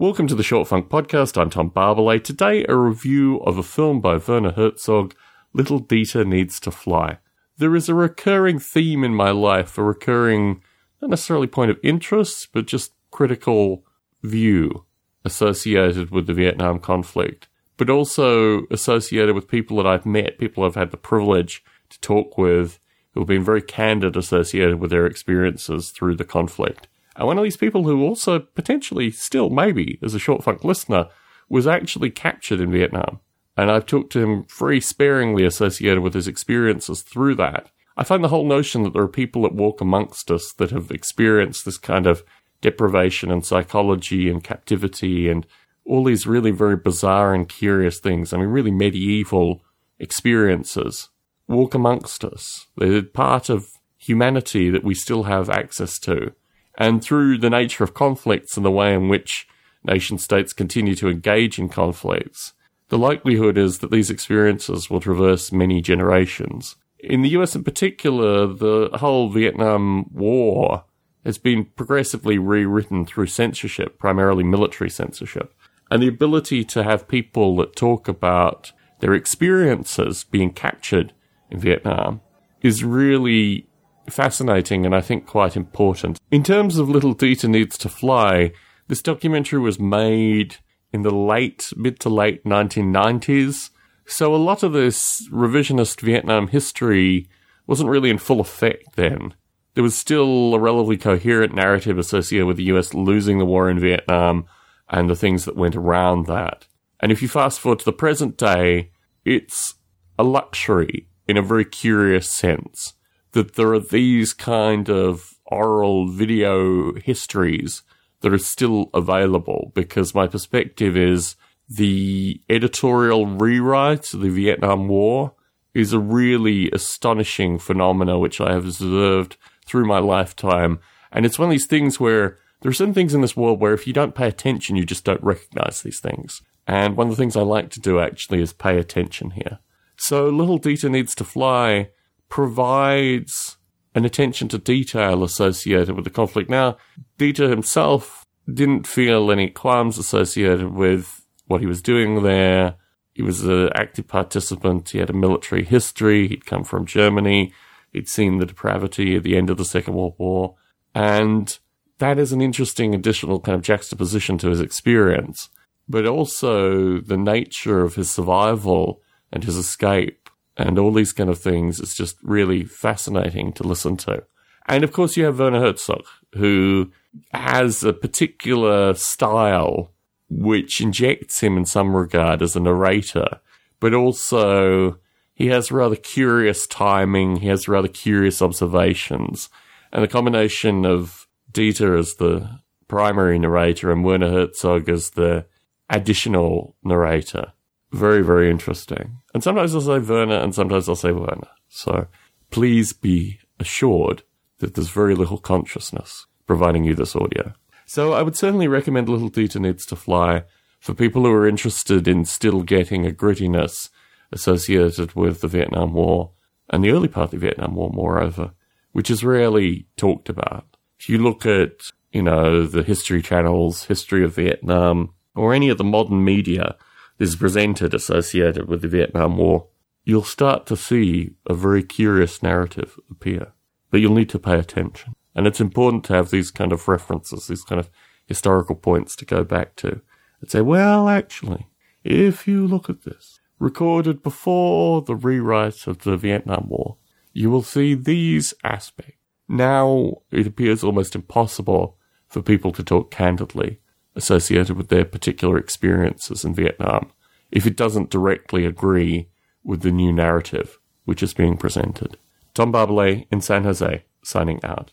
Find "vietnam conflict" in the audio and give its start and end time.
16.34-17.48